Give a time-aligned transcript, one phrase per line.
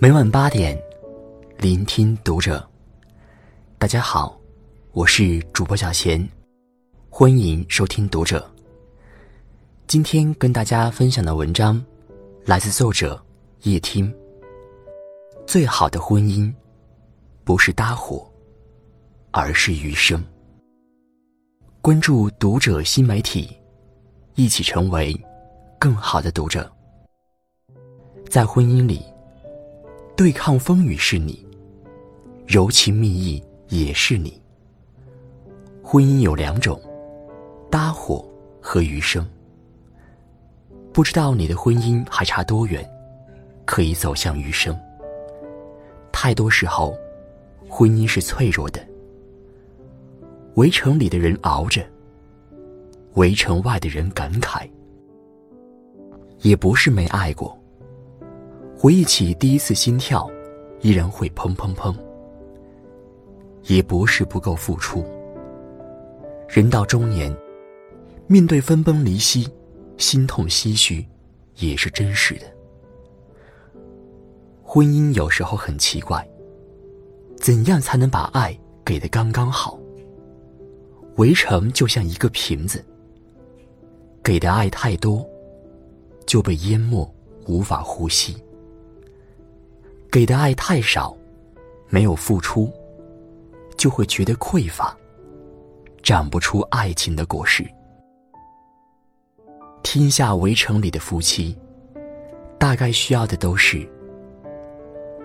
[0.00, 0.80] 每晚八点，
[1.58, 2.64] 聆听读者。
[3.78, 4.40] 大家好，
[4.92, 6.24] 我是主播小贤，
[7.10, 8.48] 欢迎收听读者。
[9.88, 11.84] 今天跟大家分享的文章
[12.44, 13.20] 来自作者
[13.62, 14.14] 叶听。
[15.48, 16.54] 最好的婚姻，
[17.42, 18.24] 不是搭伙，
[19.32, 20.24] 而是余生。
[21.82, 23.50] 关注读者新媒体，
[24.36, 25.12] 一起成为
[25.76, 26.70] 更好的读者。
[28.30, 29.02] 在婚姻里。
[30.18, 31.46] 对抗风雨是你，
[32.44, 34.42] 柔情蜜意也是你。
[35.80, 36.82] 婚姻有两种，
[37.70, 38.28] 搭伙
[38.60, 39.24] 和余生。
[40.92, 42.84] 不知道你的婚姻还差多远，
[43.64, 44.76] 可以走向余生。
[46.10, 46.98] 太多时候，
[47.68, 48.84] 婚姻是脆弱的。
[50.54, 51.86] 围城里的人熬着，
[53.14, 54.68] 围城外的人感慨。
[56.40, 57.56] 也不是没爱过。
[58.80, 60.30] 回忆起第一次心跳，
[60.82, 61.92] 依然会砰砰砰。
[63.64, 65.04] 也不是不够付出。
[66.48, 67.36] 人到中年，
[68.28, 69.48] 面对分崩离析，
[69.96, 71.04] 心痛唏嘘，
[71.56, 72.42] 也是真实的。
[74.62, 76.24] 婚姻有时候很奇怪，
[77.36, 79.76] 怎样才能把爱给的刚刚好？
[81.16, 82.84] 围城就像一个瓶子，
[84.22, 85.28] 给的爱太多，
[86.26, 87.12] 就被淹没，
[87.48, 88.36] 无法呼吸。
[90.10, 91.14] 给的爱太少，
[91.88, 92.72] 没有付出，
[93.76, 94.96] 就会觉得匮乏，
[96.02, 97.62] 长不出爱情的果实。
[99.82, 101.56] 天下围城里的夫妻，
[102.58, 103.86] 大概需要的都是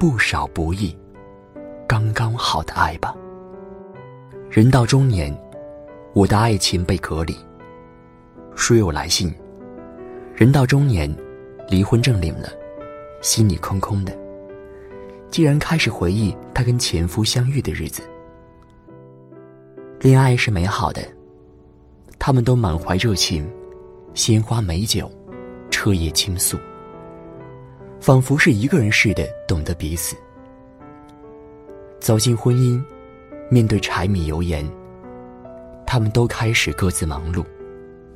[0.00, 0.96] 不少不易、
[1.86, 3.14] 刚刚好的爱吧。
[4.50, 5.32] 人到中年，
[6.12, 7.36] 我的爱情被隔离。
[8.56, 9.32] 书友来信，
[10.34, 11.12] 人到中年，
[11.68, 12.48] 离婚证领了，
[13.20, 14.21] 心里空空的。
[15.32, 18.02] 竟然开始回忆她跟前夫相遇的日子。
[19.98, 21.00] 恋爱是美好的，
[22.18, 23.50] 他们都满怀热情，
[24.12, 25.10] 鲜花美酒，
[25.70, 26.58] 彻夜倾诉，
[27.98, 30.14] 仿佛是一个人似的懂得彼此。
[31.98, 32.82] 走进婚姻，
[33.48, 34.70] 面对柴米油盐，
[35.86, 37.42] 他们都开始各自忙碌，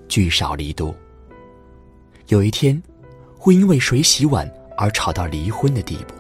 [0.07, 0.95] 聚少离多。
[2.29, 2.83] 有一天，
[3.39, 6.15] 会因为谁洗碗而吵到离婚的地步。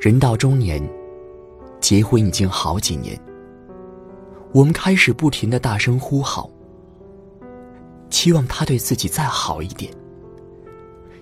[0.00, 0.82] 人到中年，
[1.78, 3.20] 结婚已经好几年。
[4.50, 6.50] 我们开始不停的大声呼号，
[8.08, 9.92] 期望他对自己再好一点，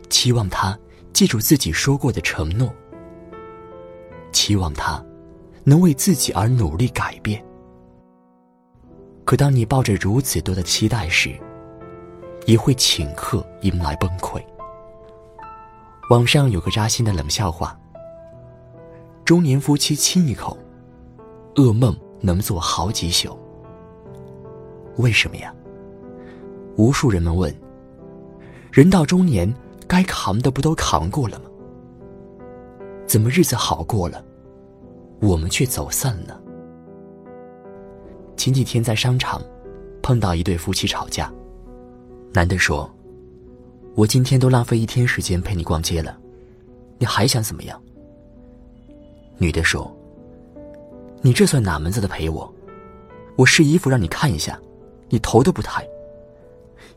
[0.09, 0.78] 期望他
[1.12, 2.72] 记住自己说过的承诺，
[4.31, 5.05] 期望他
[5.65, 7.45] 能为自己而努力改变。
[9.25, 11.37] 可当你抱着如此多的期待时，
[12.47, 14.41] 也会顷刻迎来崩溃。
[16.10, 17.77] 网上有个扎心的冷笑话。
[19.28, 20.56] 中年夫妻亲一口，
[21.56, 23.39] 噩梦能做好几宿。
[24.97, 25.55] 为什么呀？
[26.78, 27.55] 无数人们问。
[28.72, 29.55] 人到中年，
[29.87, 31.44] 该扛的不都扛过了吗？
[33.06, 34.25] 怎么日子好过了，
[35.21, 36.41] 我们却走散了呢？
[38.34, 39.43] 前几天在商场，
[40.00, 41.31] 碰到一对夫妻吵架。
[42.33, 42.91] 男的说
[43.95, 46.19] ：“我今天都浪费一天时间陪你逛街了，
[46.97, 47.78] 你还想怎么样？”
[49.38, 49.97] 女的说
[51.22, 52.53] ：“你这算哪门子的陪我？
[53.37, 54.60] 我试衣服让你看一下，
[55.09, 55.87] 你头都不抬。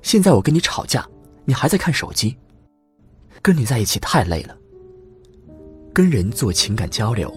[0.02, 1.08] 现在我跟你吵架，
[1.46, 2.36] 你还在看手机。
[3.44, 4.58] 跟你在一起太累了。
[5.94, 7.32] 跟人做情感交流，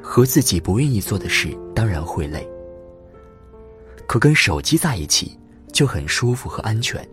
[0.00, 2.48] 和自己不愿意做的事当然会累。
[4.06, 5.36] 可跟手机在一起
[5.72, 7.04] 就很舒服和安全，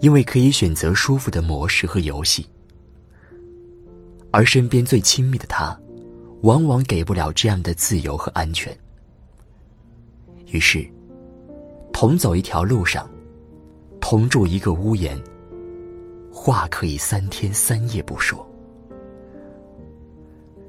[0.00, 2.46] 因为可以选择舒服的模式和游戏。”
[4.34, 5.78] 而身边最亲密的他，
[6.42, 8.76] 往往给不了这样的自由和安全。
[10.46, 10.84] 于是，
[11.92, 13.08] 同走一条路上，
[14.00, 15.16] 同住一个屋檐，
[16.32, 18.44] 话可以三天三夜不说。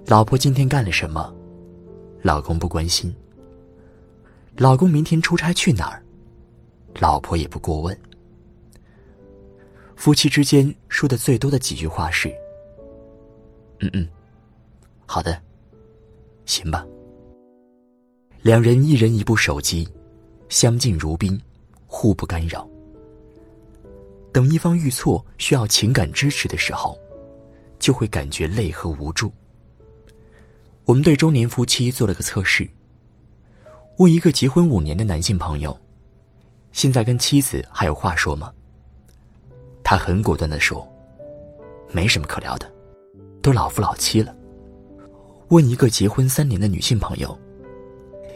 [0.06, 1.36] 老婆今天干了什么，
[2.22, 3.12] 老公不关心。
[4.58, 6.06] 老公明天出差去哪儿，
[7.00, 8.00] 老婆也不过问。
[9.96, 12.32] 夫妻之间说的最多的几句话是。
[13.86, 14.08] 嗯嗯，
[15.06, 15.40] 好的，
[16.46, 16.86] 行吧。
[18.42, 19.88] 两人一人一部手机，
[20.50, 21.40] 相敬如宾，
[21.86, 22.68] 互不干扰。
[24.32, 26.98] 等一方遇错需要情感支持的时候，
[27.78, 29.32] 就会感觉累和无助。
[30.86, 32.68] 我们对中年夫妻做了个测试，
[33.98, 35.80] 问一个结婚五年的男性朋友
[36.74, 38.52] ：“现在跟妻子还有话说吗？”
[39.84, 40.88] 他很果断的说
[41.94, 42.72] ：“没什么可聊的。”
[43.46, 44.36] 都老夫老妻了。
[45.50, 47.38] 问一个结婚三年的女性朋友，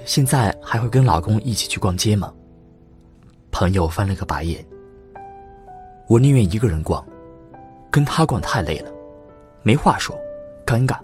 [0.05, 2.31] 现在还会跟老公一起去逛街吗？
[3.49, 4.63] 朋友翻了个白眼。
[6.07, 7.03] 我宁愿一个人逛，
[7.89, 8.91] 跟他逛太累了，
[9.63, 10.15] 没话说，
[10.63, 10.99] 尴尬。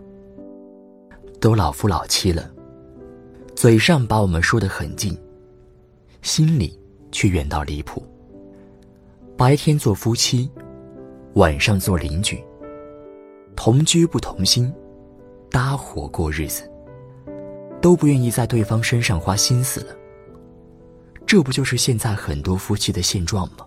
[1.41, 2.47] 都老夫老妻了，
[3.55, 5.17] 嘴上把我们说得很近，
[6.21, 6.79] 心里
[7.11, 8.03] 却远到离谱。
[9.35, 10.47] 白天做夫妻，
[11.33, 12.39] 晚上做邻居，
[13.55, 14.73] 同居不同心。
[15.51, 16.69] 搭伙过日子，
[17.81, 19.95] 都不愿意在对方身上花心思了。
[21.25, 23.65] 这不就是现在很多夫妻的现状吗？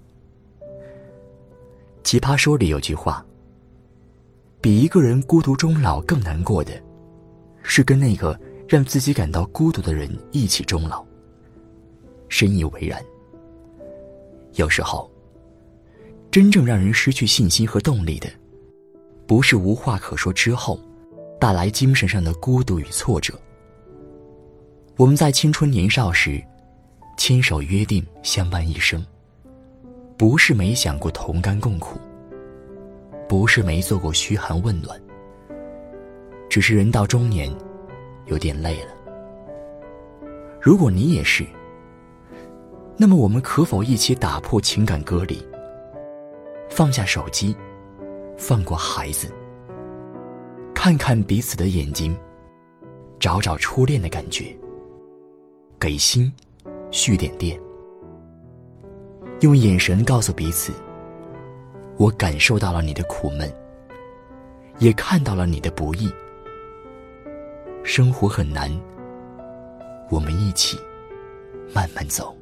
[2.03, 3.25] 奇葩说里有句话
[4.61, 6.73] ：“比一个人孤独终老更难过的，
[7.63, 8.39] 是跟那个
[8.69, 11.03] 让自己感到孤独的人一起终老。”
[12.29, 13.03] 深以为然。
[14.55, 15.11] 有时候，
[16.31, 18.29] 真正让人失去信心和动力的，
[19.29, 20.77] 不是无话可说之后。
[21.41, 23.33] 带来精神上的孤独与挫折。
[24.97, 26.43] 我们在青春年少时，
[27.17, 29.07] 牵手约定相伴一生，
[30.17, 31.97] 不是没想过同甘共苦，
[33.29, 35.01] 不是没做过嘘寒问暖，
[36.51, 37.49] 只是人到中年，
[38.27, 38.91] 有点累了。
[40.61, 41.47] 如果你也是，
[42.97, 45.41] 那么我们可否一起打破情感隔离，
[46.69, 47.55] 放下手机，
[48.39, 49.29] 放过孩子？
[50.73, 52.17] 看看彼此的眼睛，
[53.19, 54.57] 找找初恋的感觉，
[55.79, 56.33] 给心
[56.93, 57.61] 续点电，
[59.41, 60.73] 用眼神告诉彼此：
[61.97, 63.53] 我感受到了你的苦闷，
[64.79, 66.09] 也看到了你的不易。
[67.83, 68.71] 生活很难，
[70.11, 70.79] 我们一起
[71.75, 72.35] 慢慢走。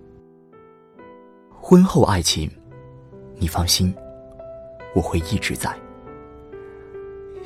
[1.59, 2.51] 婚后爱情，
[3.37, 3.93] 你放心，
[4.95, 5.71] 我会一直在。《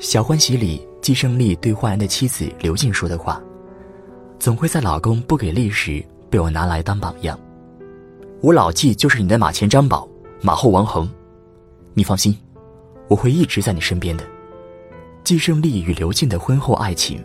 [0.00, 3.38] 小欢喜》里，季胜利对焕然的妻子刘静说的话，
[4.38, 7.38] 总会在老公不给力时被我拿来当榜样。
[8.40, 10.08] 我老季就是你的马前张宝，
[10.40, 11.06] 马后王恒，
[11.92, 12.34] 你放心，
[13.08, 14.24] 我会一直在你身边的。
[15.22, 17.22] 季胜利与刘静的婚后爱情，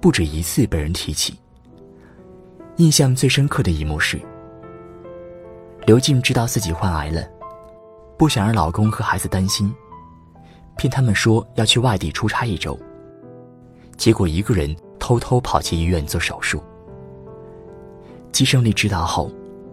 [0.00, 1.32] 不止一次被人提起。
[2.78, 4.20] 印象最深刻的一幕是，
[5.86, 7.24] 刘静知道自己患癌了，
[8.18, 9.72] 不想让老公和孩子担心。
[10.76, 12.78] 骗他们说要去外地出差一周，
[13.96, 16.62] 结果一个人偷偷跑去医院做手术。
[18.32, 19.30] 季胜利知道后，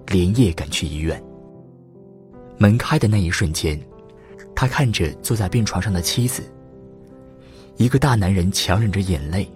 [0.07, 1.22] 连夜赶去医院。
[2.57, 3.80] 门开的那一瞬间，
[4.54, 6.44] 他看着坐在病床上的妻子，
[7.78, 9.50] 一个大男人强忍着眼泪。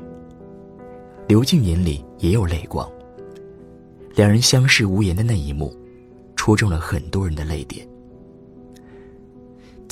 [1.28, 2.90] 刘静眼里也有泪光。
[4.16, 5.76] 两人相视无言的那一幕，
[6.36, 7.86] 戳中了很多人的泪点。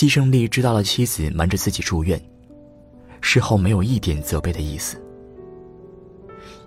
[0.02, 2.20] 季胜利知道了妻子瞒着自己住院，
[3.22, 5.00] 事后没有一点责备的意思，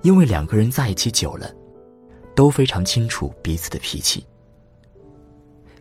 [0.02, 1.52] 因为两个人在一起久了，
[2.36, 4.24] 都非常清楚彼此的脾气。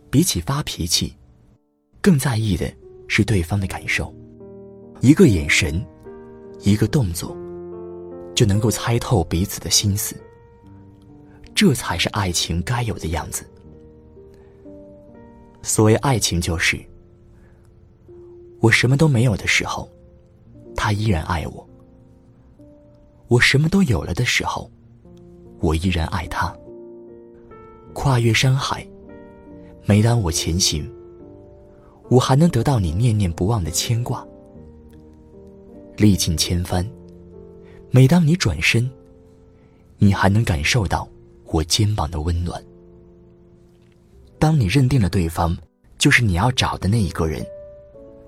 [0.09, 1.15] 比起发脾气，
[2.01, 2.73] 更在意的
[3.07, 4.11] 是对方的感受。
[5.00, 5.79] 一个眼神，
[6.61, 7.38] 一个动作，
[8.33, 10.15] 就能够猜透彼此的心思。
[11.53, 13.47] 这才是爱情该有的样子。
[15.61, 16.83] 所谓爱情，就是。
[18.63, 19.92] 我什么都没有的时候，
[20.74, 21.67] 他依然爱我；
[23.27, 24.72] 我什么都有了的时候，
[25.60, 26.55] 我依然爱他。
[27.91, 28.88] 跨越山海，
[29.84, 30.89] 每当我前行，
[32.10, 34.25] 我还能得到你念念不忘的牵挂；
[35.98, 36.89] 历尽千帆，
[37.91, 38.89] 每当你转身，
[39.98, 41.05] 你还能感受到
[41.48, 42.63] 我肩膀的温暖。
[44.39, 45.58] 当你认定了对方
[45.98, 47.46] 就是你要找的那一个人。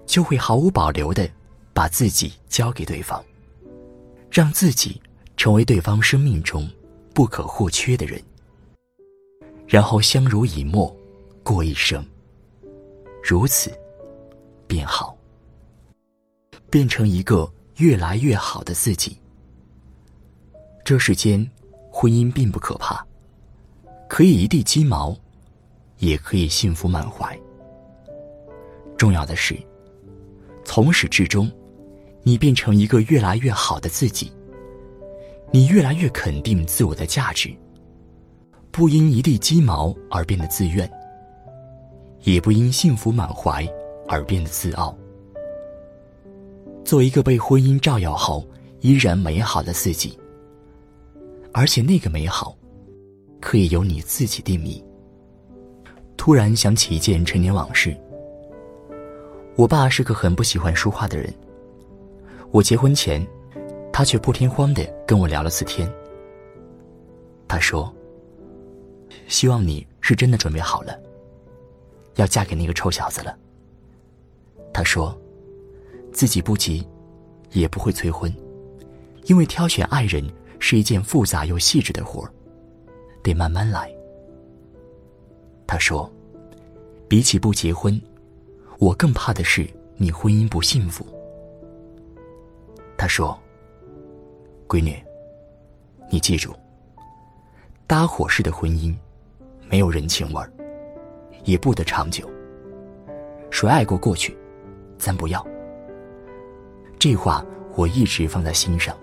[0.05, 1.29] 就会毫无保留的
[1.74, 3.24] 把自己交给对方，
[4.31, 5.01] 让自己
[5.35, 6.69] 成为对方生命中
[7.13, 8.21] 不可或缺的人，
[9.67, 10.95] 然后相濡以沫
[11.43, 12.05] 过一生。
[13.24, 13.71] 如此，
[14.67, 15.17] 便好，
[16.69, 19.17] 变成一个越来越好的自己。
[20.83, 21.50] 这世间，
[21.91, 23.05] 婚姻并不可怕，
[24.07, 25.17] 可以一地鸡毛，
[25.97, 27.38] 也可以幸福满怀。
[28.95, 29.57] 重要的是。
[30.65, 31.50] 从始至终，
[32.24, 34.29] 你变成一个越来越好的自己。
[35.51, 37.55] 你越来越肯定自我的价值，
[38.72, 40.91] 不因一地鸡毛而变得自怨，
[42.24, 43.65] 也不因幸福满怀
[44.07, 44.98] 而变得自傲。
[46.84, 48.45] 做一个被婚姻照耀后
[48.81, 50.17] 依然美好的自己，
[51.53, 52.57] 而且那个美好，
[53.39, 54.84] 可以由你自己定义。
[56.17, 57.95] 突然想起一件陈年往事。
[59.55, 61.33] 我爸是个很不喜欢说话的人。
[62.51, 63.25] 我结婚前，
[63.91, 65.89] 他却不听慌的跟我聊了次天。
[67.47, 67.93] 他说
[69.27, 71.00] ：“希望你是真的准备好了，
[72.15, 73.38] 要嫁给那个臭小子了。”
[74.74, 75.17] 他说
[76.12, 76.85] ：“自己不急，
[77.51, 78.33] 也不会催婚，
[79.24, 80.25] 因为挑选爱人
[80.59, 82.31] 是一件复杂又细致的活儿，
[83.24, 83.89] 得慢慢来。”
[85.65, 86.12] 他说
[87.07, 88.00] ：“比起不结婚，
[88.79, 89.67] 我更怕的是
[89.98, 91.05] 你婚姻不幸福。”
[92.98, 93.38] 他说
[94.67, 95.03] ：“闺女，
[96.10, 96.53] 你记住，
[97.86, 98.96] 搭伙式的婚姻
[99.70, 100.50] 没有人情味儿，
[101.44, 102.29] 也不得长久。
[103.51, 104.38] 谁爱过过去，
[104.98, 105.46] 咱不要。”
[106.98, 108.98] 这话我一直放在心上，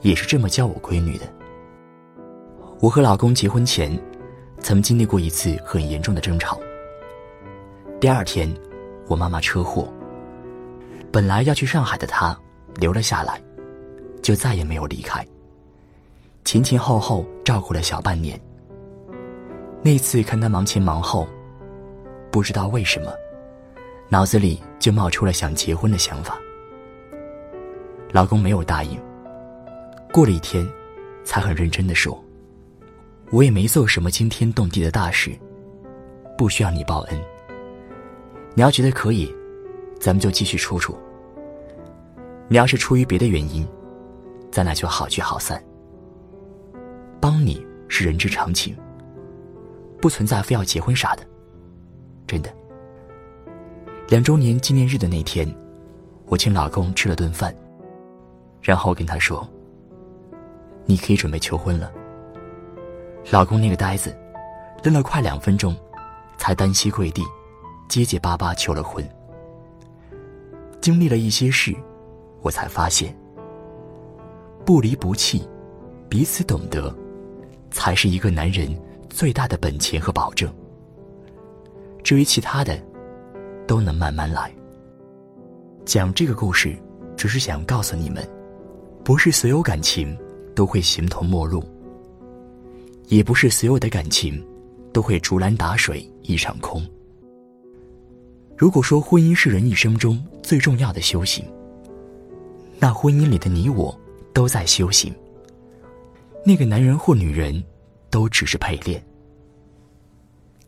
[0.00, 1.26] 也是这么教我闺女的。
[2.80, 3.98] 我和老公结婚前，
[4.60, 6.58] 曾经历过一次很严重的争吵。
[7.98, 8.52] 第二天，
[9.08, 9.90] 我妈妈车祸，
[11.10, 12.38] 本来要去上海的她。
[12.78, 13.40] 留了下来，
[14.22, 15.26] 就再也没有离开。
[16.44, 18.38] 前前后后照顾了小半年。
[19.82, 21.26] 那次看他忙前忙后，
[22.30, 23.10] 不知道为什么，
[24.10, 26.38] 脑子里就冒出了想结婚的想法。
[28.12, 29.00] 老公没有答应。
[30.12, 30.68] 过了一天，
[31.24, 32.22] 才很认真的说
[33.32, 35.30] ：“我也没做什么惊天动地的大事，
[36.36, 37.18] 不需要你报恩。
[38.56, 39.30] 你要觉得可以，
[40.00, 40.96] 咱们就继续处处。”
[42.48, 43.68] 你要是出于别的原因，
[44.50, 45.62] 咱俩就好聚好散。
[47.20, 48.74] 帮你是人之常情，
[50.00, 51.22] 不存在非要结婚啥的。
[52.26, 52.50] 真的。
[54.08, 55.46] 两周年纪念日的那天，
[56.24, 57.54] 我请老公吃了顿饭，
[58.62, 59.46] 然后跟他说
[60.86, 61.92] ：“你可以准备求婚了。”
[63.30, 64.16] 老公那个呆子，
[64.82, 65.76] 愣了快两分钟，
[66.38, 67.22] 才单膝跪地，
[67.88, 69.06] 结结巴巴求了婚。
[70.80, 71.74] 经历了一些事。
[72.42, 73.12] 我才发现，
[74.64, 75.48] 不离不弃，
[76.08, 76.94] 彼此懂得，
[77.72, 78.72] 才是一个男人
[79.10, 80.48] 最大的本钱和保证。
[82.04, 82.80] 至于其他的，
[83.66, 84.54] 都能慢慢来。
[85.84, 86.76] 讲这个故事，
[87.16, 88.24] 只是想告诉你们，
[89.02, 90.16] 不是所有感情
[90.54, 91.64] 都会形同陌路，
[93.08, 94.40] 也不是所有的感情
[94.92, 96.80] 都会竹篮打水一场空。
[98.56, 101.44] 如果说婚姻是人一生中最重要的修行，
[102.78, 103.94] 那婚姻里的你我
[104.32, 105.14] 都在修行。
[106.44, 107.62] 那个男人或女人，
[108.08, 109.04] 都只是陪练。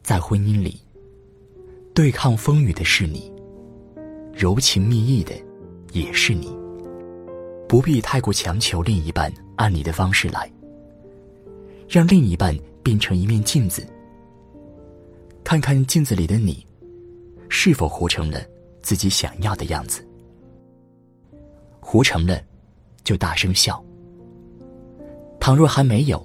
[0.02, 0.80] 在婚姻里，
[1.94, 3.32] 对抗风雨的是你，
[4.34, 5.32] 柔情蜜意的
[5.92, 6.54] 也是你。
[7.66, 10.50] 不必太过强求另一半按你的方式来，
[11.88, 13.86] 让另一半变成一面镜子，
[15.44, 16.66] 看看镜子里的你，
[17.48, 18.40] 是否活成了
[18.82, 20.06] 自己想要的样子。
[21.80, 22.40] 活成了，
[23.04, 23.82] 就大声笑。
[25.40, 26.24] 倘若还没有，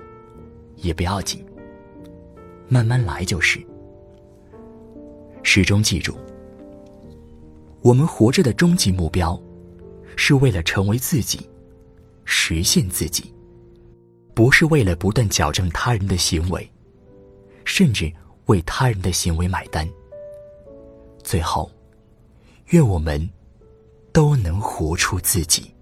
[0.75, 1.45] 也不要紧，
[2.67, 3.65] 慢慢来就是。
[5.43, 6.17] 始终记住，
[7.81, 9.41] 我们活着的终极目标，
[10.15, 11.49] 是为了成为自己，
[12.25, 13.33] 实现自己，
[14.33, 16.69] 不是为了不断矫正他人的行为，
[17.63, 18.11] 甚至
[18.47, 19.87] 为他人的行为买单。
[21.23, 21.71] 最后，
[22.67, 23.29] 愿我们。
[24.13, 25.73] 都能活出自己。